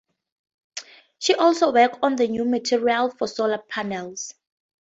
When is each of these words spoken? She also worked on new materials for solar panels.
She 1.19 1.35
also 1.35 1.71
worked 1.71 1.99
on 2.01 2.15
new 2.15 2.43
materials 2.43 3.13
for 3.19 3.27
solar 3.27 3.59
panels. 3.59 4.33